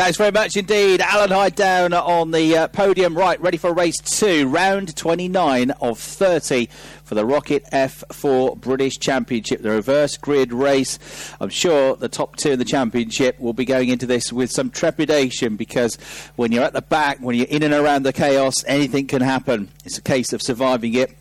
[0.00, 1.02] Thanks very much indeed.
[1.02, 3.14] Alan Hyde down on the uh, podium.
[3.14, 6.68] Right, ready for race two, round 29 of 30
[7.04, 10.98] for the ROKiT F4 British Championship, the reverse grid race.
[11.38, 14.70] I'm sure the top two in the championship will be going into this with some
[14.70, 15.96] trepidation because
[16.36, 19.68] when you're at the back, when you're in and around the chaos, anything can happen.
[19.84, 21.14] It's a case of surviving it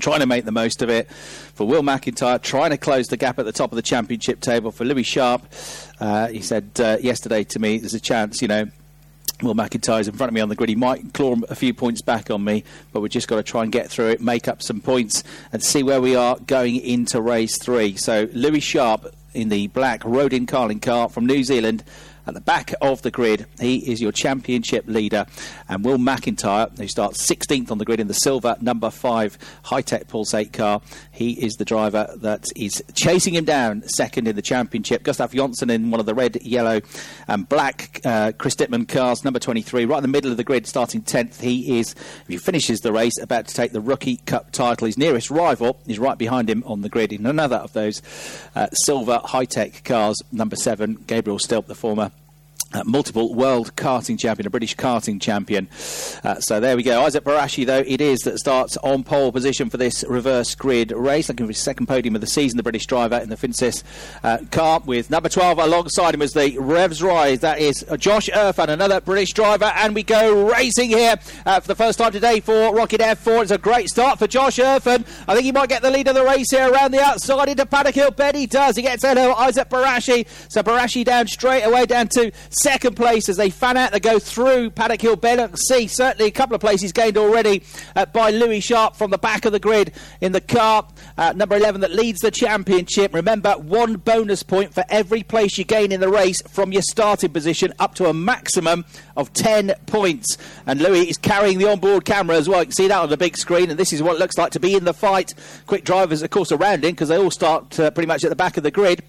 [0.00, 1.08] trying to make the most of it.
[1.62, 4.72] For Will Macintyre, trying to close the gap at the top of the championship table.
[4.72, 5.42] For Louis Sharp,
[6.00, 8.66] uh, he said uh, yesterday to me, there's a chance, you know,
[9.42, 10.70] Will Macintyre's in front of me on the grid.
[10.70, 13.62] He might claw a few points back on me, but we've just got to try
[13.62, 17.20] and get through it, make up some points, and see where we are going into
[17.20, 17.94] race three.
[17.94, 21.84] So, Louis Sharp in the black Rodin Carlin car from New Zealand
[22.26, 23.46] at the back of the grid.
[23.60, 25.26] He is your championship leader.
[25.68, 30.08] And Will Macintyre, who starts 16th on the grid in the silver number five Hitech
[30.08, 30.80] Pulse-Eight car,
[31.10, 35.02] he is the driver that is chasing him down second in the championship.
[35.02, 36.80] Gustav Jonsson in one of the red, yellow,
[37.28, 40.66] and black uh, Chris Dittmann cars, number 23, right in the middle of the grid,
[40.66, 41.40] starting 10th.
[41.40, 44.86] He is, if he finishes the race, about to take the Rookie Cup title.
[44.86, 48.02] His nearest rival is right behind him on the grid in another of those
[48.54, 52.11] uh, silver Hitech cars, number seven, Gabriel Stilp, the former
[52.74, 55.68] uh, multiple world karting champion, a British karting champion.
[56.24, 57.02] Uh, so there we go.
[57.02, 61.28] Isaac Barashi, though, it is that starts on pole position for this reverse grid race,
[61.28, 63.82] looking for his second podium of the season, the British driver in the Phinsys
[64.22, 67.40] uh, car, with number 12 alongside him as the Revs rise.
[67.40, 71.74] That is Josh Irfan, another British driver, and we go racing here uh, for the
[71.74, 73.42] first time today for ROKiT F4.
[73.42, 75.06] It's a great start for Josh Irfan.
[75.28, 77.66] I think he might get the lead of the race here around the outside into
[77.66, 78.10] Paddock Hill.
[78.10, 78.76] Ben he does.
[78.76, 80.26] He gets ahead of Isaac Barashi.
[80.50, 82.32] So Barashi down straight away down to
[82.62, 83.92] second place as they fan out.
[83.92, 85.16] They go through Paddock Hill.
[85.16, 87.62] Bennett see certainly a couple of places gained already
[87.96, 90.86] uh, by Louis Sharp from the back of the grid in the car.
[91.18, 93.12] Uh, number 11 that leads the championship.
[93.12, 97.32] Remember, one bonus point for every place you gain in the race from your starting
[97.32, 98.84] position up to a maximum
[99.16, 100.38] of 10 points.
[100.66, 102.60] And Louis is carrying the onboard camera as well.
[102.60, 103.70] You can see that on the big screen.
[103.70, 105.34] And this is what it looks like to be in the fight.
[105.66, 108.36] Quick drivers, of course, around him because they all start uh, pretty much at the
[108.36, 109.02] back of the grid.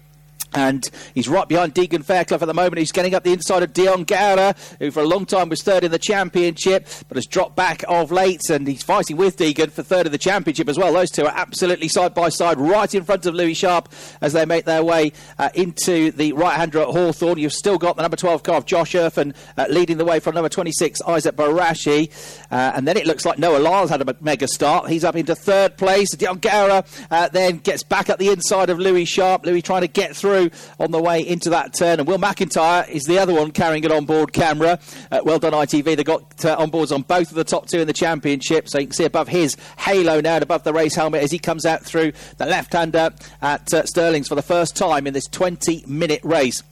[0.54, 2.78] And he's right behind Deagen Fairclough at the moment.
[2.78, 5.82] He's getting up the inside of Dion Gowda, who for a long time was third
[5.84, 8.48] in the championship, but has dropped back of late.
[8.48, 10.92] And he's fighting with Deagen for third in the championship as well.
[10.92, 13.88] Those two are absolutely side by side, right in front of Louis Sharp
[14.20, 17.38] as they make their way uh, into the right hander at Hawthorn.
[17.38, 20.34] You've still got the number 12 car of Josh Irfan uh, leading the way from
[20.34, 22.10] number 26, Isaac Barashi.
[22.50, 24.88] Uh, and then it looks like Noah Lyles had a mega start.
[24.88, 26.14] He's up into third place.
[26.14, 29.44] Dion Gowda uh, then gets back at the inside of Louis Sharp.
[29.44, 30.43] Louis trying to get through
[30.78, 31.98] on the way into that turn.
[32.00, 34.78] And Will Macintyre is the other one carrying an onboard camera.
[35.10, 35.96] Uh, well done, ITV.
[35.96, 38.68] They got uh, onboards on both of the top two in the championship.
[38.68, 41.38] So you can see above his halo now and above the race helmet as he
[41.38, 43.10] comes out through the left hander
[43.42, 46.62] at uh, Stirling's for the first time in this 20 minute race.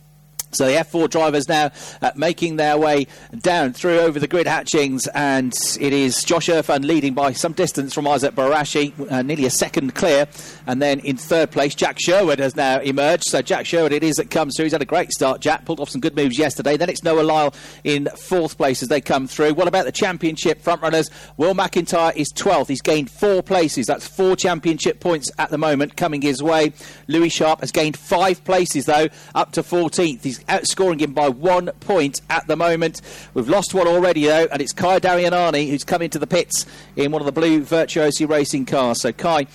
[0.54, 1.70] So the F4 drivers now
[2.00, 3.06] uh, making their way
[3.38, 7.94] down through over the grid hatchings, and it is Josh Irfan leading by some distance
[7.94, 10.26] from Isaac Barashi, uh, nearly a second clear.
[10.66, 13.24] And then in third place, Jack Sherwood has now emerged.
[13.24, 14.64] So Jack Sherwood it is that comes through.
[14.64, 15.64] He's had a great start, Jack.
[15.64, 16.76] Pulled off some good moves yesterday.
[16.76, 19.54] Then it's Noah Lisle in fourth place as they come through.
[19.54, 21.10] What about the championship frontrunners?
[21.36, 22.68] Will Macintyre is 12th.
[22.68, 23.86] He's gained four places.
[23.86, 26.72] That's four championship points at the moment coming his way.
[27.08, 30.22] Louis Sharp has gained five places, though, up to 14th.
[30.22, 33.00] He's outscoring him by one point at the moment.
[33.34, 36.66] We've lost one already, though, and it's Kai Daryanani who's come into the pits
[36.96, 39.00] in one of the blue Virtuosi racing cars.
[39.00, 39.46] So, Kai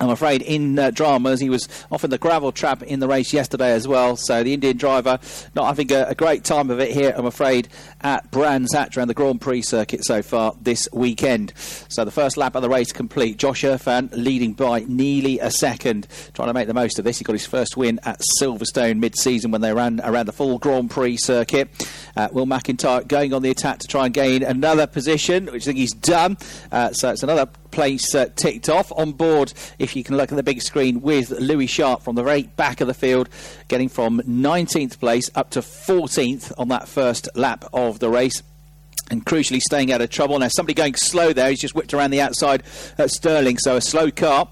[0.00, 3.34] I'm afraid in uh, dramas he was off in the gravel trap in the race
[3.34, 4.16] yesterday as well.
[4.16, 5.18] So the Indian driver
[5.54, 7.68] not having a, a great time of it here, I'm afraid,
[8.00, 11.52] at Brands Hatch around the Grand Prix circuit so far this weekend.
[11.56, 13.36] So the first lap of the race complete.
[13.36, 17.18] Josh Irfan leading by nearly a second, trying to make the most of this.
[17.18, 20.90] He got his first win at Silverstone mid-season when they ran around the full Grand
[20.90, 21.68] Prix circuit.
[22.16, 25.66] Uh, Will Macintyre going on the attack to try and gain another position, which I
[25.66, 26.38] think he's done.
[26.72, 29.52] Uh, so it's another place uh, ticked off on board.
[29.78, 32.80] If you can look at the big screen with Louis Sharp from the very back
[32.80, 33.28] of the field,
[33.68, 38.42] getting from 19th place up to 14th on that first lap of the race
[39.10, 40.38] and crucially staying out of trouble.
[40.38, 42.62] Now, somebody going slow there, he's just whipped around the outside
[42.96, 43.58] at Stirling.
[43.58, 44.48] so a slow car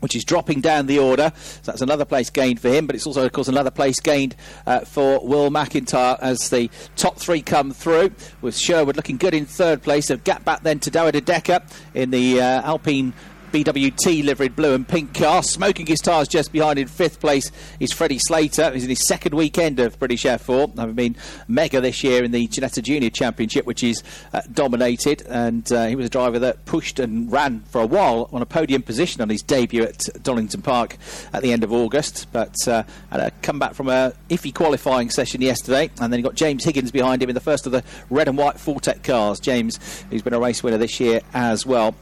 [0.00, 1.32] which is dropping down the order.
[1.36, 4.34] So that's another place gained for him, but it's also, of course, another place gained
[4.66, 9.46] uh, for Will Macintyre as the top three come through, with Sherwood looking good in
[9.46, 10.10] third place.
[10.10, 11.60] A gap back then to David Decker
[11.94, 13.12] in the uh, Alpine
[13.52, 15.42] BWT liveried blue and pink car.
[15.42, 17.50] Smoking his tyres just behind in fifth place
[17.80, 18.70] is Freddie Slater.
[18.72, 21.16] He's in his second weekend of British F4, having been
[21.48, 24.02] mega this year in the Ginetta Junior Championship, which is
[24.32, 25.22] uh, dominated.
[25.28, 28.46] And uh, he was a driver that pushed and ran for a while on a
[28.46, 30.96] podium position on his debut at Donington Park
[31.32, 32.28] at the end of August.
[32.32, 35.90] But uh, had a comeback from a iffy qualifying session yesterday.
[36.00, 38.38] And then he got James Higgins behind him in the first of the red and
[38.38, 39.40] white Tech cars.
[39.40, 39.78] James,
[40.10, 41.94] who's been a race winner this year as well.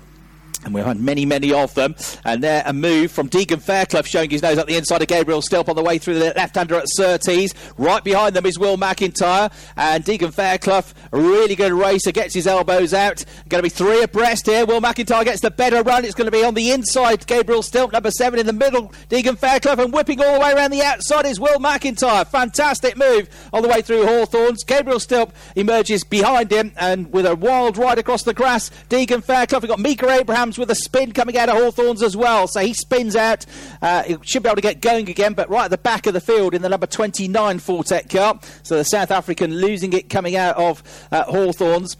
[0.64, 1.94] And we've had many, many of them.
[2.24, 5.40] And there, a move from Deagen Fairclough showing his nose up the inside of Gabriel
[5.40, 7.54] Stilp on the way through the left-hander at Surtees.
[7.78, 9.50] Right behind them is Will Macintyre.
[9.76, 10.82] And Deagen Fairclough,
[11.12, 13.24] really good racer, gets his elbows out.
[13.48, 14.66] Going to be three abreast here.
[14.66, 16.04] Will Macintyre gets the better run.
[16.04, 17.26] It's going to be on the inside.
[17.26, 18.92] Gabriel Stilp, number seven in the middle.
[19.08, 22.24] Deagen Fairclough, and whipping all the way around the outside is Will Macintyre.
[22.24, 24.64] Fantastic move all the way through Hawthorns.
[24.64, 29.60] Gabriel Stilp emerges behind him, and with a wild ride across the grass, Deagen Fairclough.
[29.60, 32.46] We've got Mika Abraham with a spin coming out of Hawthorns as well.
[32.46, 33.44] So he spins out.
[33.82, 36.14] Uh, he should be able to get going again, but right at the back of
[36.14, 38.38] the field in the number 29 Fortec car.
[38.62, 41.96] So the South African losing it coming out of uh, Hawthorns.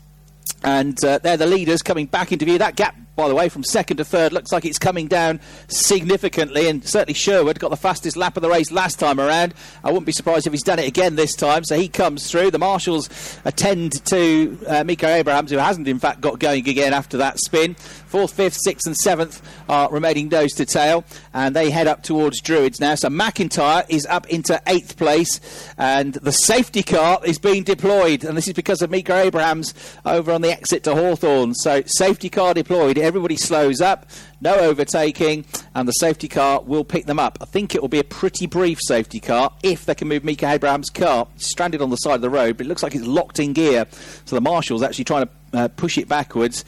[0.63, 2.59] And uh, they're the leaders coming back into view.
[2.59, 4.33] That gap by the way, from second to third.
[4.33, 8.49] Looks like it's coming down significantly, and certainly Sherwood got the fastest lap of the
[8.49, 9.55] race last time around.
[9.83, 11.65] I wouldn't be surprised if he's done it again this time.
[11.65, 12.53] So he comes through.
[12.53, 13.11] The marshals
[13.45, 17.75] attend to uh, Mika Abrahams, who hasn't in fact got going again after that spin.
[18.09, 22.41] Fourth, fifth, sixth, and seventh are remaining nose to tail, and they head up towards
[22.41, 22.95] Druids now.
[22.95, 25.41] So Macintyre is up into eighth place,
[25.77, 29.75] and the safety car is being deployed, and this is because of Mika Abrahams
[30.07, 31.55] over on the exit to Hawthorn.
[31.55, 34.07] So safety car deployed everybody slows up,
[34.41, 35.45] no overtaking,
[35.75, 37.39] and the safety car will pick them up.
[37.41, 40.51] I think it will be a pretty brief safety car if they can move Mika
[40.51, 41.27] Abraham's car.
[41.37, 43.87] stranded on the side of the road, but it looks like it's locked in gear.
[44.25, 46.65] So the marshal's actually trying to uh, push it backwards,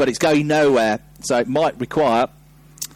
[0.00, 0.98] but it's going nowhere.
[1.20, 2.26] So it might require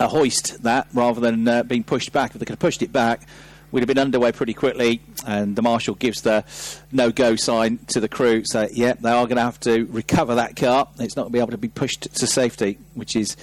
[0.00, 2.30] a hoist that rather than uh, being pushed back.
[2.30, 3.28] If they could have pushed it back,
[3.70, 6.44] we'd have been underway pretty quickly, and the marshal gives the
[6.92, 8.42] no go sign to the crew.
[8.46, 10.88] So, yeah, they are going to have to recover that car.
[10.98, 13.36] It's not going to be able to be pushed to safety, which is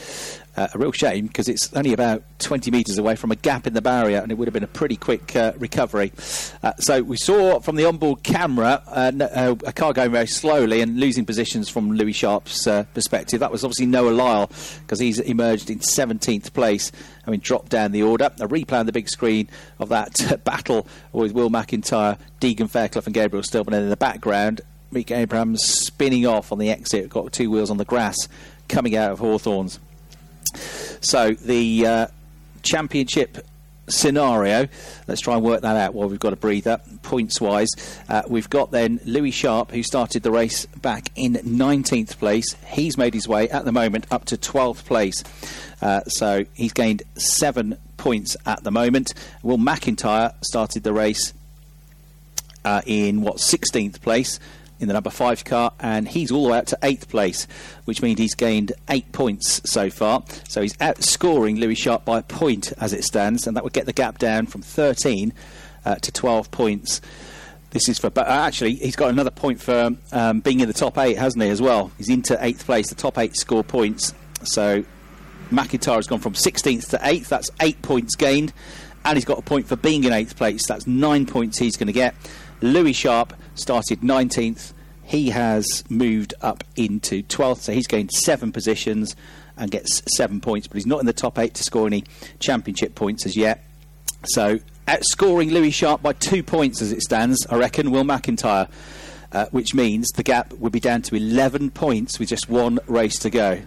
[0.58, 3.74] uh, a real shame because it's only about 20 metres away from a gap in
[3.74, 6.12] the barrier and it would have been a pretty quick uh, recovery.
[6.64, 10.82] Uh, so we saw from the onboard camera uh, uh, a car going very slowly
[10.82, 13.40] and losing positions from Louis Sharp's uh, perspective.
[13.40, 14.52] That was obviously Noah Lisle
[14.82, 16.92] because he's emerged in 17th place,
[17.26, 18.26] I mean, dropped down the order.
[18.26, 19.50] A replay on the big screen
[19.80, 24.62] of that battle with Will Macintyre, Deagen Fairclough, and Gabriel Stilp, and in the background,
[24.92, 28.28] Mika Abrahams spinning off on the exit, got two wheels on the grass
[28.68, 29.80] coming out of Hawthorns.
[31.02, 32.08] So the uh,
[32.64, 33.46] championship
[33.90, 34.68] scenario.
[35.08, 36.80] Let's try and work that out while we've got a breather.
[37.04, 37.70] Points wise,
[38.10, 42.56] uh, we've got then Louis Sharp, who started the race back in 19th place.
[42.68, 45.24] He's made his way at the moment up to 12th place.
[45.82, 49.14] Uh, so he's gained seven points at the moment.
[49.44, 51.34] Will Macintyre started the race
[52.64, 54.40] uh, in what 16th place
[54.82, 57.48] in the number five car, and he's all the way up to eighth place,
[57.86, 60.24] which means he's gained eight points so far.
[60.50, 63.86] So he's outscoring Louis Sharp by a point as it stands, and that would get
[63.86, 65.34] the gap down from 13
[65.86, 67.00] uh, to 12 points.
[67.70, 70.98] This is for, but actually, he's got another point for um, being in the top
[70.98, 71.92] eight, hasn't he, as well?
[71.98, 72.90] He's into eighth place.
[72.90, 74.14] The top eight score points.
[74.44, 74.84] So
[75.52, 77.28] Macintyre has gone from 16th to 8th.
[77.28, 78.52] That's eight points gained.
[79.06, 80.68] And he's got a point for being in eighth place.
[80.68, 82.14] That's nine points he's going to get.
[82.62, 84.74] Louis Sharp started 19th.
[85.04, 89.16] He has moved up into 12th, so he's gained seven positions
[89.58, 92.04] and gets seven points, but he's not in the top eight to score any
[92.40, 93.64] championship points as yet.
[94.26, 98.68] So, outscoring Louis Sharp by two points as it stands, I reckon, Will Macintyre,
[99.32, 103.20] uh, which means the gap would be down to 11 points with just one race
[103.20, 103.62] to go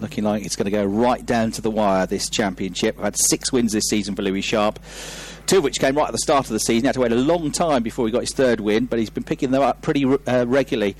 [0.00, 2.96] looking like it's going to go right down to the wire this championship.
[2.98, 4.78] I've had six wins this season for Louis Sharp
[5.48, 6.82] two of which came right at the start of the season.
[6.82, 9.10] He had to wait a long time before he got his third win, but he's
[9.10, 10.94] been picking them up pretty uh, regularly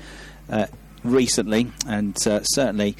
[0.49, 0.65] uh,
[1.03, 2.97] recently, and uh, certainly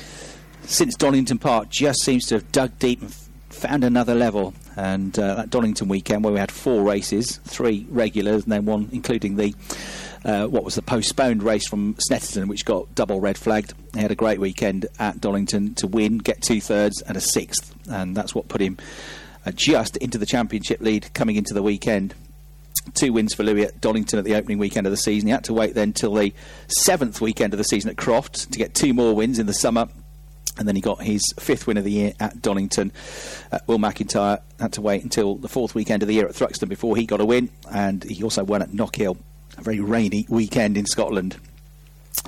[0.63, 3.13] since Donington Park just seems to have dug deep and
[3.49, 4.53] found another level.
[4.77, 8.87] And uh, that Donington weekend, where we had four races, three regulars, and then one
[8.93, 9.53] including the
[10.23, 13.73] uh, what was the postponed race from Snetterton, which got double red flagged.
[13.93, 17.73] He had a great weekend at Donington to win, get two thirds and a sixth,
[17.89, 18.77] and that's what put him
[19.55, 22.13] just into the championship lead coming into the weekend.
[22.93, 25.27] Two wins for Louis at Donington at the opening weekend of the season.
[25.27, 26.33] He had to wait then till the
[26.67, 29.87] seventh weekend of the season at Croft to get two more wins in the summer.
[30.57, 32.91] And then he got his fifth win of the year at Donington.
[33.51, 36.67] Uh, Will Macintyre had to wait until the fourth weekend of the year at Thruxton
[36.67, 37.49] before he got a win.
[37.71, 39.17] And he also won at Knockhill,
[39.57, 41.37] a very rainy weekend in Scotland.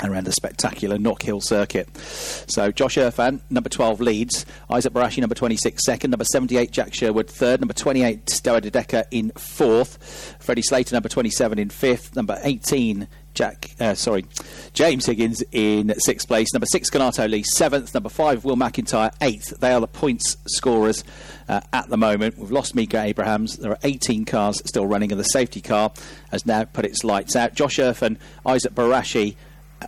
[0.03, 1.87] Around the spectacular Knockhill circuit.
[1.97, 4.45] So Josh Irfan, number 12, leads.
[4.69, 6.11] Isaac Barashi, number 26, second.
[6.11, 7.59] Number 78, Jack Sherwood, third.
[7.59, 10.37] Number 28, Dawid Decker in fourth.
[10.39, 12.15] Freddie Slater, number 27, in fifth.
[12.15, 14.25] Number 18, Jack, uh, sorry,
[14.73, 16.53] James Higgins in sixth place.
[16.53, 17.93] Number six, Kanato Le, seventh.
[17.93, 19.57] Number five, Will Macintyre, eighth.
[19.59, 21.03] They are the points scorers
[21.47, 22.37] uh, at the moment.
[22.37, 23.57] We've lost Mika Abrahams.
[23.57, 25.93] There are 18 cars still running, and the safety car
[26.31, 27.53] has now put its lights out.
[27.53, 29.35] Josh Irfan, Isaac Barashi,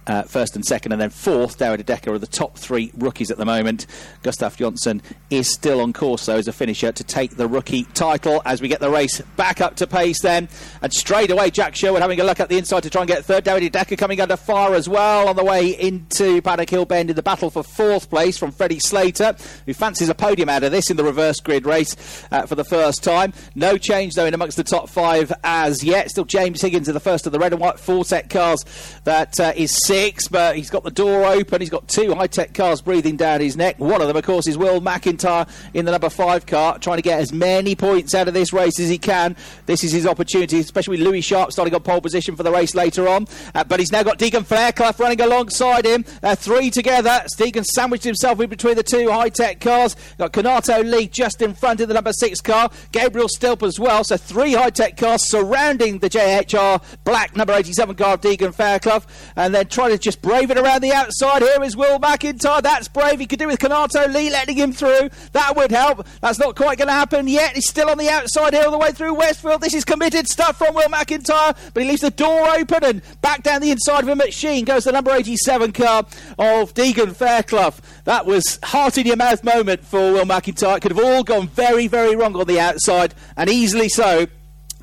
[0.08, 3.38] uh, first and second, and then fourth, Dawid Decker are the top three rookies at
[3.38, 3.86] the moment.
[4.22, 8.42] Gustav Jonsson is still on course, though, as a finisher to take the rookie title
[8.46, 10.50] as we get the race back up to pace then.
[10.82, 13.26] And straight away, Jack Sherwood having a look at the inside to try and get
[13.26, 13.44] third.
[13.44, 17.16] Dawid Decker coming under fire as well on the way into Paddock Hill Bend in
[17.16, 19.36] the battle for fourth place from Freddie Slater,
[19.66, 21.96] who fancies a podium out of this in the reverse grid race
[22.32, 23.34] uh, for the first time.
[23.56, 26.10] No change, though, in amongst the top five as yet.
[26.10, 28.64] Still James Higgins in the first of the red and white Fortec cars
[29.04, 31.62] that uh, is six, but he's got the door open.
[31.62, 33.80] He's got two Hitech cars breathing down his neck.
[33.80, 37.02] One of them, of course, is Will Macintyre in the number five car, trying to
[37.02, 39.36] get as many points out of this race as he can.
[39.66, 42.75] This is his opportunity, especially with Louis Sharp starting on pole position for the race
[42.75, 43.28] later on.
[43.54, 46.06] Uh, but he's now got Deagen Fairclough running alongside him.
[46.22, 47.22] Uh, three together.
[47.38, 49.96] Deagen sandwiched himself in between the two Hitech cars.
[50.18, 52.70] Got Kanato Le just in front of the number six car.
[52.92, 54.04] Gabriel Stilp as well.
[54.04, 59.04] So three Hitech cars surrounding the JHR black number 87 car of Deagen Fairclough.
[59.36, 61.42] And then trying to just brave it around the outside.
[61.42, 62.62] Here is Will Macintyre.
[62.62, 63.20] That's brave.
[63.20, 65.10] He could do with Kanato Le letting him through.
[65.32, 66.06] That would help.
[66.22, 67.56] That's not quite going to happen yet.
[67.56, 69.62] He's still on the outside here all the way through Westfield.
[69.62, 73.44] This is committed stuff from Will Macintyre, but he leaves the door open and back
[73.44, 76.06] down the inside of him at Sheene goes the number 87 car
[76.38, 77.74] of Deagen Fairclough.
[78.06, 80.77] That was heart in your mouth moment for Will Macintyre.
[80.77, 84.27] It could have all gone very, very wrong on the outside, and easily so.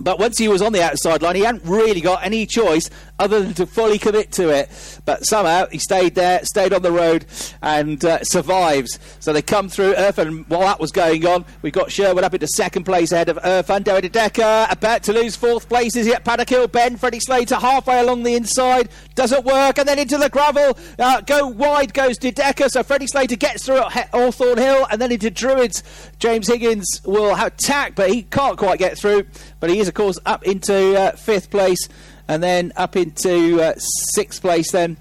[0.01, 2.89] But once he was on the outside line, he hadn't really got any choice
[3.21, 4.69] other than to fully commit to it.
[5.05, 7.27] But somehow he stayed there, stayed on the road,
[7.63, 8.99] and uh, survives.
[9.21, 10.49] So they come through Irfan.
[10.49, 13.85] While that was going on, We've got Sherwood up into second place ahead of Irfan.
[13.85, 15.95] Dawid Decker about to lose fourth place.
[15.97, 16.69] At Paddock Hill?
[16.69, 18.89] Ben, Freddie Slater halfway along the inside.
[19.15, 19.79] Doesn't work.
[19.79, 20.79] And then into the gravel.
[20.99, 22.69] Uh, go wide goes Decker.
[22.69, 25.83] So Freddie Slater gets through at Hawthorn Hill and then into Druids.
[26.19, 29.27] James Higgins will attack, but he can't quite get through.
[29.59, 31.89] But he is, of course, up into uh, fifth place
[32.31, 34.71] and then up into uh, sixth place.
[34.71, 34.97] Then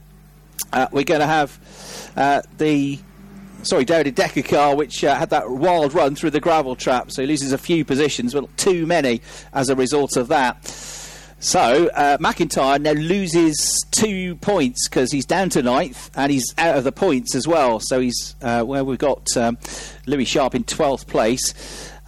[0.73, 2.97] uh, we're going to have uh, the
[3.61, 7.21] sorry, Dawid Decker car, which uh, had that wild run through the gravel trap, so
[7.21, 9.21] he loses a few positions, but too many
[9.53, 10.65] as a result of that.
[11.41, 16.77] So uh, Macintyre now loses two points because he's down to ninth and he's out
[16.77, 17.79] of the points as well.
[17.79, 19.57] So he's uh, where we've got um,
[20.07, 21.53] Louis Sharp in twelfth place.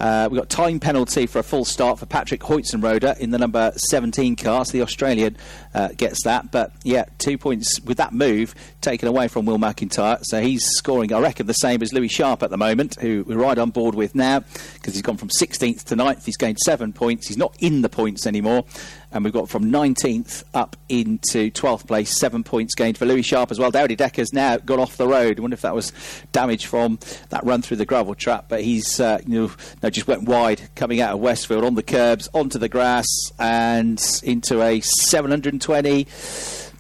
[0.02, 3.72] Uh, we've got time penalty for a full start for Patrick Heuzenroeder in the number
[3.76, 4.66] 17 car.
[4.66, 5.38] So the Australian
[5.76, 6.50] uh, gets that.
[6.50, 10.18] But yeah, two points with that move taken away from Will Macintyre.
[10.24, 13.38] So he's scoring, I reckon, the same as Louis Sharp at the moment, who we're
[13.38, 14.44] right on board with now
[14.74, 16.26] because he's gone from 16th to 9th.
[16.26, 17.28] He's gained seven points.
[17.28, 18.66] He's not in the points anymore
[19.12, 23.52] and we've got from 19th up into 12th place, seven points gained for Louis Sharp
[23.52, 23.72] as well.
[23.72, 25.40] Dawid Decker's now gone off the road.
[25.40, 25.92] I wonder if that was
[26.32, 27.00] damage from
[27.30, 29.52] that run through the gravel trap, but he's uh, you know
[29.84, 33.08] no, just went wide coming out of Westfield on the curbs, onto the grass,
[33.40, 36.08] and into a 720.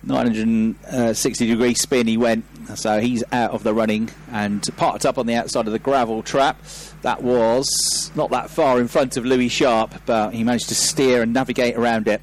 [0.03, 2.43] 960 degree spin he went,
[2.75, 6.23] so he's out of the running and parked up on the outside of the gravel
[6.23, 6.59] trap.
[7.01, 11.21] That was not that far in front of Louis Sharp, but he managed to steer
[11.21, 12.21] and navigate around it.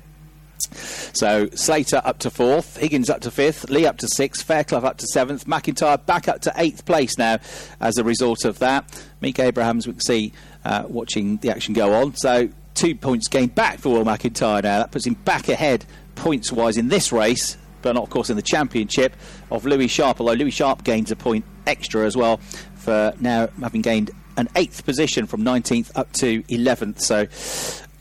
[1.13, 4.99] So Slater up to fourth, Higgins up to fifth, Le up to sixth, Fairclough up
[4.99, 7.39] to seventh, Macintyre back up to eighth place now
[7.81, 8.85] as a result of that.
[9.21, 10.33] Mika Abrahams, we can see
[10.65, 12.15] uh, watching the action go on.
[12.17, 14.79] So two points gained back for Will Macintyre now.
[14.79, 18.37] That puts him back ahead points wise in this race, but not, of course, in
[18.37, 19.15] the championship
[19.51, 22.39] of Louis Sharp, although Louis Sharp gains a point extra as well
[22.75, 27.01] for now having gained an eighth position from 19th up to 11th.
[27.01, 27.27] So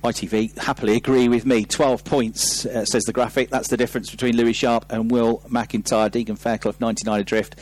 [0.03, 1.65] ITV happily agree with me.
[1.65, 3.49] 12 points, uh, says the graphic.
[3.49, 6.09] That's the difference between Louis Sharp and Will Macintyre.
[6.09, 7.55] Deagen Fairclough, 99 adrift,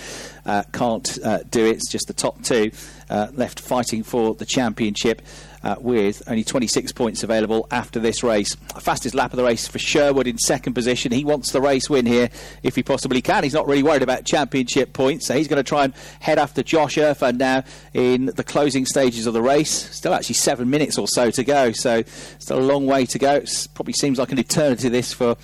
[0.46, 1.78] uh, can't uh, do it.
[1.78, 2.72] It's just the top two
[3.10, 5.22] uh, left fighting for the championship
[5.66, 8.56] uh, with only 26 points available after this race.
[8.80, 11.12] Fastest lap of the race for Sherwood in second position.
[11.12, 12.30] He wants the race win here
[12.62, 13.44] if he possibly can.
[13.44, 16.62] He's not really worried about championship points, so he's going to try and head after
[16.62, 19.72] Josh Irfan now in the closing stages of the race.
[19.72, 22.04] Still actually seven minutes or so to go, so
[22.38, 23.36] still a long way to go.
[23.36, 25.36] It probably seems like an eternity this for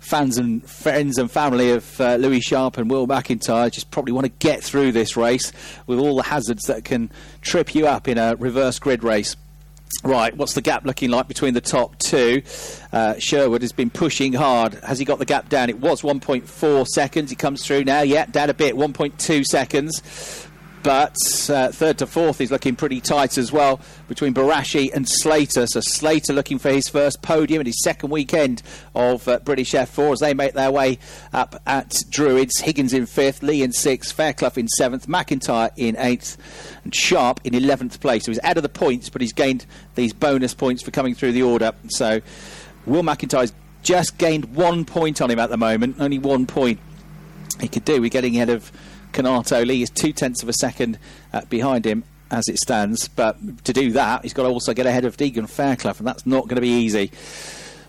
[0.00, 4.26] fans and friends and family of uh, Louis Sharp and Will Macintyre just probably want
[4.26, 5.52] to get through this race
[5.86, 7.10] with all the hazards that can
[7.40, 9.36] trip you up in a reverse grid race.
[10.02, 12.42] Right, what's the gap looking like between the top two?
[12.92, 14.74] Uh, Sherwood has been pushing hard.
[14.74, 15.68] Has he got the gap down?
[15.68, 17.28] It was 1.4 seconds.
[17.28, 18.00] He comes through now.
[18.00, 20.48] Yeah, down a bit, 1.2 seconds.
[20.82, 21.16] But
[21.50, 25.66] uh, third to fourth is looking pretty tight as well between Barashi and Slater.
[25.66, 28.62] So Slater looking for his first podium and his second weekend
[28.94, 30.98] of uh, British F4 as they make their way
[31.34, 32.60] up at Druids.
[32.60, 36.38] Higgins in fifth, Le in sixth, Fairclough in seventh, Macintyre in eighth,
[36.84, 38.24] and Sharp in 11th place.
[38.24, 41.32] So he's out of the points, but he's gained these bonus points for coming through
[41.32, 41.72] the order.
[41.88, 42.22] So
[42.86, 46.80] Will Macintyre's just gained one point on him at the moment, only one point
[47.60, 48.00] he could do.
[48.00, 48.72] We're getting ahead of
[49.12, 49.66] Kanato.
[49.66, 50.98] Lee is two tenths of a second
[51.32, 53.08] uh, behind him as it stands.
[53.08, 56.26] But to do that, he's got to also get ahead of Deagen Fairclough, and that's
[56.26, 57.10] not going to be easy.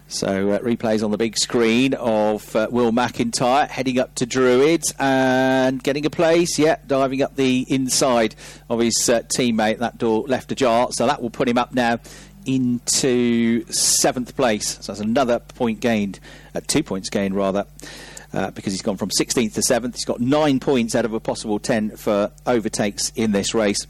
[0.07, 4.93] So uh, replays on the big screen of uh, Will Macintyre heading up to Druids
[4.99, 6.59] and getting a place.
[6.59, 8.35] Yeah, diving up the inside
[8.69, 9.77] of his uh, teammate.
[9.77, 11.99] That door left ajar, so that will put him up now
[12.45, 14.79] into seventh place.
[14.81, 16.19] So that's another point gained,
[16.53, 17.65] uh, two points gained rather
[18.33, 19.95] uh, because he's gone from 16th to 7th.
[19.95, 23.85] He's got nine points out of a possible 10 for overtakes in this race.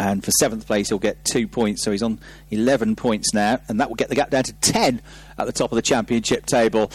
[0.00, 1.82] And for seventh place, he'll get two points.
[1.82, 2.20] So he's on
[2.52, 3.58] 11 points now.
[3.68, 5.02] And that will get the gap down to 10
[5.36, 6.92] at the top of the championship table.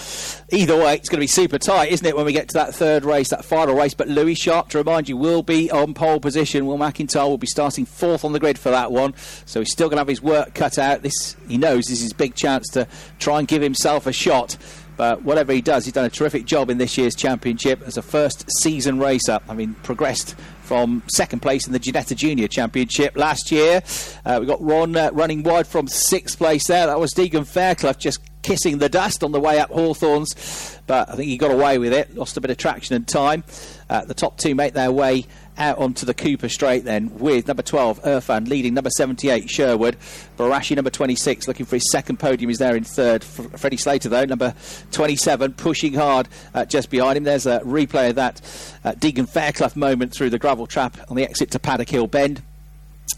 [0.52, 2.74] Either way, it's going to be super tight, isn't it, when we get to that
[2.74, 3.94] third race, that final race?
[3.94, 6.66] But Louis Sharp, to remind you, will be on pole position.
[6.66, 9.14] Will Macintyre will be starting fourth on the grid for that one.
[9.46, 11.02] So he's still going to have his work cut out.
[11.02, 12.88] This He knows this is his big chance to
[13.20, 14.56] try and give himself a shot.
[14.96, 18.02] But whatever he does, he's done a terrific job in this year's championship as a
[18.02, 19.40] first season racer.
[19.50, 23.82] I mean, progressed from second place in the Ginetta Junior Championship last year.
[24.26, 26.88] Uh, we got Ron uh, running wide from sixth place there.
[26.88, 31.16] That was Deagen Fairclough just kissing the dust on the way up Hawthorns, but I
[31.16, 32.16] think he got away with it.
[32.16, 33.44] Lost a bit of traction and time.
[33.90, 35.26] Uh, the top two make their way
[35.58, 39.98] out onto the Cooper straight then with number 12 Irfan leading number 78 Sherwood
[40.38, 44.26] Barashi number 26 looking for his second podium he's there in third Freddie Slater though
[44.26, 44.56] number
[44.92, 48.42] 27 pushing hard uh, just behind him there's a replay of that
[48.84, 52.42] uh, Deagen Fairclough moment through the gravel trap on the exit to Paddock Hill Bend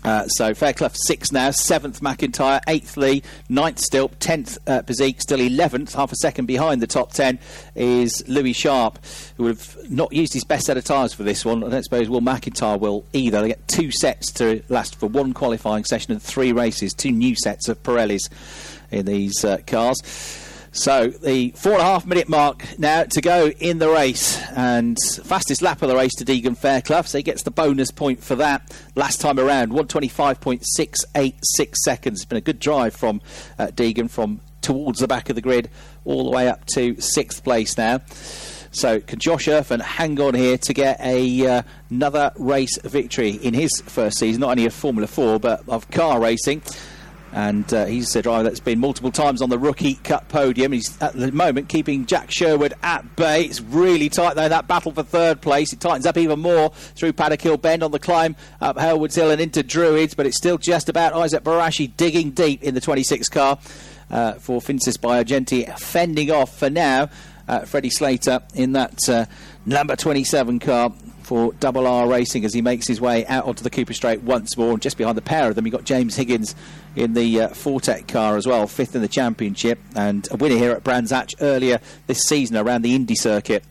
[0.03, 4.81] uh, so Fairclough sixth now, seventh Macintyre, eighth Le, ninth Stilp, tenth uh,
[5.19, 7.39] still eleventh, half a second behind the top ten
[7.73, 8.99] is Louis Sharp,
[9.37, 11.63] who would have not used his best set of tyres for this one.
[11.63, 13.41] I don't suppose Will Macintyre will either.
[13.41, 17.35] They get two sets to last for one qualifying session and three races, two new
[17.35, 18.29] sets of Pirellis
[18.91, 19.99] in these uh, cars.
[20.75, 24.97] So the four and a half minute mark now to go in the race, and
[25.23, 28.35] fastest lap of the race to Deagen Fairclough, so he gets the bonus point for
[28.35, 28.77] that.
[28.93, 32.19] Last time around, 125.686 seconds.
[32.19, 33.21] It's been a good drive from
[33.57, 35.69] uh, Deagen from towards the back of the grid
[36.03, 38.01] all the way up to sixth place now.
[38.71, 43.53] So can Josh Irfan hang on here to get a uh, another race victory in
[43.53, 46.61] his first season, not only of Formula 4 but of car racing?
[47.35, 50.71] And uh, he's a driver that's been multiple times on the Rookie Cup podium.
[50.71, 53.43] He's at the moment keeping Jack Sherwood at bay.
[53.43, 55.73] It's really tight though, that battle for third place.
[55.73, 59.31] It tightens up even more through Paddock Hill Bend on the climb up Hailwood's Hill
[59.31, 63.27] and into Druids, but it's still just about Isaac Barashi digging deep in the 26
[63.27, 63.59] car
[64.09, 67.09] uh, for Phinsys by Argenti, fending off for now.
[67.49, 69.25] Uh, Freddie Slater in that uh,
[69.65, 70.93] number 27 car
[71.25, 74.55] for Double R Racing as he makes his way out onto the Cooper Straight once
[74.57, 74.71] more.
[74.71, 76.55] And just behind the pair of them, you've got James Higgins
[76.95, 80.71] in the uh, Fortec car as well, fifth in the championship, and a winner here
[80.71, 83.63] at Brands Hatch earlier this season around the Indy circuit.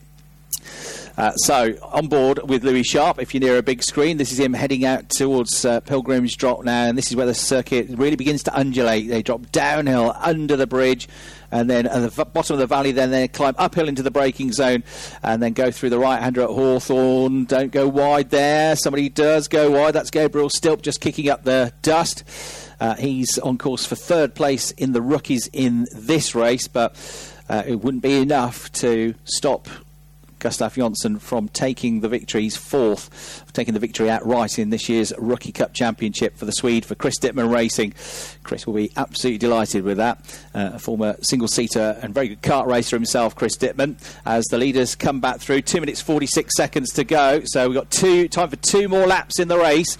[1.17, 4.39] Uh, so, on board with Louis Sharp, if you're near a big screen, this is
[4.39, 8.17] him heading out towards uh, Pilgrim's Drop now, and this is where the circuit really
[8.17, 9.07] begins to undulate.
[9.07, 11.07] They drop downhill under the bridge,
[11.51, 14.51] and then at the bottom of the valley, then they climb uphill into the braking
[14.51, 14.83] zone,
[15.23, 17.45] and then go through the right hander at Hawthorn.
[17.45, 18.75] Don't go wide there.
[18.75, 19.93] Somebody does go wide.
[19.93, 22.25] That's Gabriel Stilp just kicking up the dust.
[22.81, 26.93] Uh, he's on course for third place in the rookies in this race, but
[27.47, 29.69] uh, it wouldn't be enough to stop
[30.45, 32.43] Gustav Jonsson from taking the victory.
[32.43, 36.85] He's fourth, taking the victory outright in this year's Rookie Cup Championship for the Swede,
[36.85, 37.95] for Chris Dittmann Racing.
[38.43, 40.19] Chris will be absolutely delighted with that.
[40.53, 44.59] Uh, a former single seater and very good kart racer himself, Chris Dittmann, as the
[44.59, 45.61] leaders come back through.
[45.63, 47.41] Two minutes 46 seconds to go.
[47.45, 49.97] So we've got two time for two more laps in the race.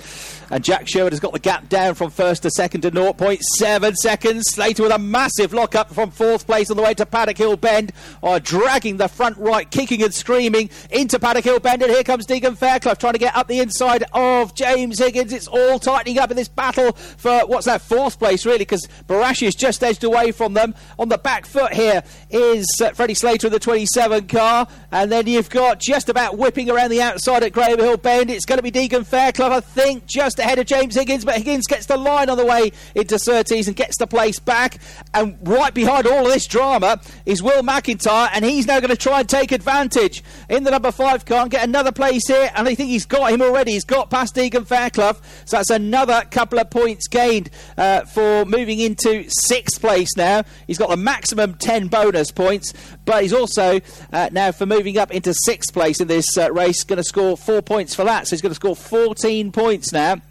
[0.51, 4.43] And Jack Sherwood has got the gap down from first to second to 0.7 seconds.
[4.49, 7.57] Slater with a massive lock up from fourth place on the way to Paddock Hill
[7.57, 12.03] Bend, or dragging the front right, kicking and screaming into Paddock Hill Bend, and here
[12.03, 15.33] comes Deagen Fairclough trying to get up the inside of James Higgins.
[15.33, 19.47] It's all tightening up in this battle for what's that fourth place really, because Barashi
[19.47, 20.75] is just edged away from them.
[20.99, 25.27] On the back foot here is uh, Freddie Slater in the 27 car, and then
[25.27, 28.29] you've got just about whipping around the outside at Graham Hill Bend.
[28.29, 31.67] It's going to be Deagen Fairclough, I think, just ahead of James Higgins, but Higgins
[31.67, 34.77] gets the line on the way into Surtees and gets the place back.
[35.13, 38.97] And right behind all of this drama is Will Macintyre, and he's now going to
[38.97, 42.51] try and take advantage in the number five car and get another place here.
[42.55, 43.73] And I think he's got him already.
[43.73, 48.79] He's got past Deagen Fairclough, so that's another couple of points gained uh, for moving
[48.79, 50.43] into sixth place now.
[50.67, 52.73] He's got the maximum 10 bonus points,
[53.05, 53.79] but he's also
[54.11, 57.37] uh, now for moving up into sixth place in this uh, race, going to score
[57.37, 58.27] four points for that.
[58.27, 60.21] So he's going to score 14 points now.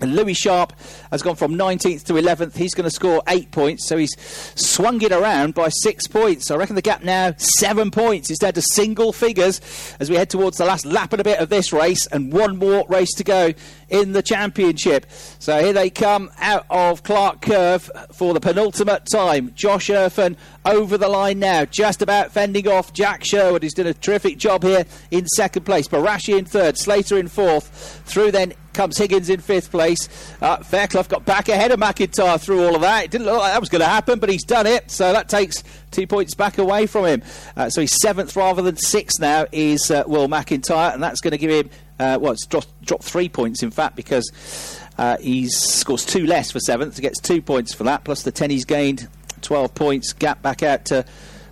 [0.00, 0.72] And Louis Sharp
[1.12, 2.56] has gone from 19th to 11th.
[2.56, 4.14] He's going to score eight points, so he's
[4.56, 6.50] swung it around by six points.
[6.50, 8.36] I reckon the gap now seven points.
[8.36, 9.60] Down to single figures
[10.00, 12.56] as we head towards the last lap and a bit of this race, and one
[12.56, 13.52] more race to go
[13.88, 15.06] in the championship.
[15.38, 19.52] So here they come out of Clark Curve for the penultimate time.
[19.54, 23.94] Josh Irfan over the line now, just about fending off Jack Sherwood, who's done a
[23.94, 25.86] terrific job here in second place.
[25.86, 28.02] Barashi in third, Slater in fourth.
[28.06, 30.08] Through then comes Higgins in fifth place.
[30.42, 33.04] Uh, Fairclough got back ahead of Macintyre through all of that.
[33.04, 34.90] It didn't look like that was going to happen, but he's done it.
[34.90, 37.22] So that takes two points back away from him.
[37.56, 41.32] Uh, so he's seventh rather than sixth now is uh, Will Macintyre, and that's going
[41.32, 45.48] to give him uh, well, it's dropped, dropped three points in fact because uh, he
[45.48, 46.96] scores two less for seventh.
[46.96, 49.08] He gets two points for that plus the ten he's gained,
[49.42, 50.12] twelve points.
[50.12, 51.04] Gap back out to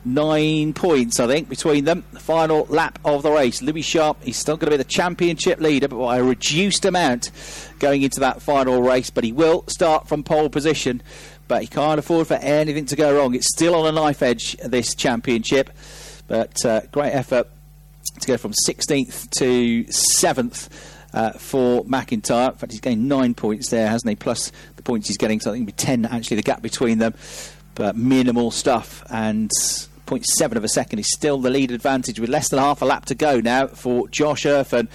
[0.05, 2.05] nine points, I think, between them.
[2.13, 3.63] The final lap of the race.
[3.63, 7.31] Louis Sharp, he's still going to be the championship leader, but by a reduced amount
[7.79, 9.11] going into that final race.
[9.11, 11.03] But he will start from pole position,
[11.49, 13.35] but he can't afford for anything to go wrong.
[13.35, 15.71] It's still on a knife edge, this championship,
[16.27, 17.49] but uh, great effort
[18.21, 20.69] to go from 16th to 7th.
[21.15, 22.53] Uh, for Macintyre.
[22.53, 24.17] In fact, he's gained nine points there, hasn't he?
[24.17, 26.97] Plus the points he's getting, so I think it'll be 10 actually, the gap between
[26.97, 27.13] them.
[27.75, 29.05] But minimal stuff.
[29.11, 29.51] And
[30.07, 33.05] 0.7 of a second is still the lead advantage with less than half a lap
[33.07, 34.89] to go now for Josh Irfan,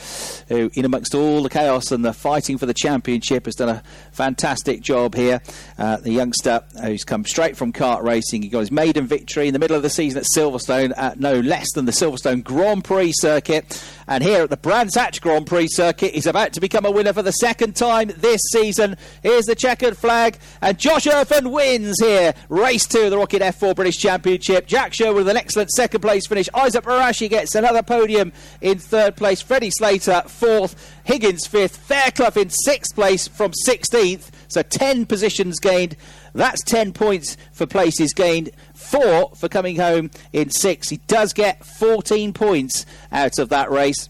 [0.47, 3.83] who, in amongst all the chaos and the fighting for the championship, has done a
[4.11, 5.41] fantastic job here.
[5.77, 9.53] Uh, the youngster who's come straight from kart racing, he got his maiden victory in
[9.53, 13.13] the middle of the season at Silverstone at no less than the Silverstone Grand Prix
[13.13, 13.83] circuit.
[14.07, 17.13] And here at the Brands Hatch Grand Prix circuit, he's about to become a winner
[17.13, 18.97] for the second time this season.
[19.21, 22.33] Here's the checkered flag, and Josh Irfan wins here.
[22.49, 24.67] Race two of the ROKiT F4 British Championship.
[24.67, 26.49] Jack Sherwood with an excellent second place finish.
[26.55, 29.41] Isaac Barashi gets another podium in third place.
[29.41, 30.75] Freddie Slater fourth.
[31.03, 31.77] Higgins fifth.
[31.77, 34.31] Fairclough in sixth place from 16th.
[34.47, 35.95] So 10 positions gained.
[36.33, 40.89] That's 10 points for places gained four for coming home in six.
[40.89, 44.09] He does get 14 points out of that race,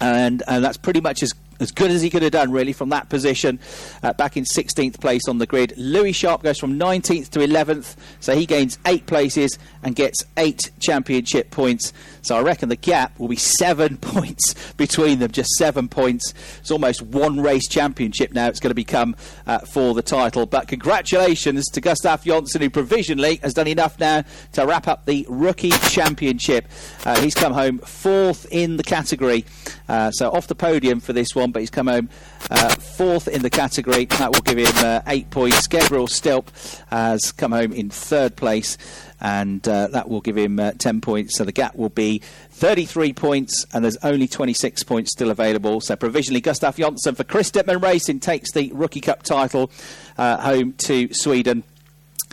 [0.00, 2.90] and, and that's pretty much as as good as he could have done, really, from
[2.90, 3.58] that position.
[4.02, 5.74] Uh, back in 16th place on the grid.
[5.76, 10.70] Louis Sharp goes from 19th to 11th, so he gains eight places and gets eight
[10.80, 11.92] championship points.
[12.22, 16.34] So I reckon the gap will be seven points between them, just seven points.
[16.60, 18.48] It's almost one race championship now.
[18.48, 20.46] It's going to become uh, for the title.
[20.46, 25.26] But congratulations to Gustav Jonsson, who provisionally has done enough now to wrap up the
[25.28, 26.68] rookie championship.
[27.04, 29.44] Uh, he's come home fourth in the category,
[29.88, 32.08] uh, so off the podium for this one, but he's come home
[32.50, 34.04] uh, fourth in the category.
[34.04, 35.66] That will give him uh, eight points.
[35.66, 36.46] Gabriel Stilp
[36.90, 38.78] has come home in third place
[39.22, 41.38] and uh, that will give him uh, 10 points.
[41.38, 42.18] So the gap will be
[42.50, 45.80] 33 points, and there's only 26 points still available.
[45.80, 49.70] So provisionally, Gustav Jonsson for Chris Dittmann Racing takes the Rookie Cup title
[50.18, 51.62] uh, home to Sweden.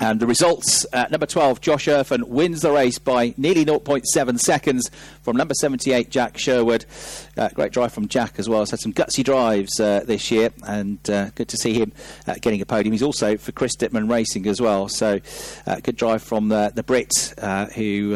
[0.02, 4.90] And the results uh, number 12, Josh Irfan wins the race by nearly 0.7 seconds
[5.22, 6.86] from number 78, Jack Sherwood.
[7.38, 8.62] Uh, great drive from Jack as well.
[8.62, 11.92] He's had some gutsy drives uh, this year, and uh, good to see him
[12.28, 12.94] uh, getting a podium.
[12.94, 14.88] He's also for Chris Dittmann Racing as well.
[14.88, 15.20] So,
[15.68, 17.34] uh, good drive from the, the Brit
[17.76, 18.14] who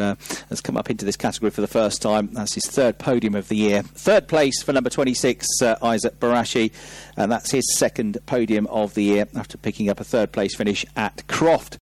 [0.48, 2.30] has come up into this category for the first time.
[2.32, 3.82] That's his third podium of the year.
[3.82, 5.46] Third place for number 26,
[5.82, 6.72] Isaac Barashi,
[7.16, 10.86] and that's his second podium of the year after picking up a third place finish
[10.96, 11.73] at Croft.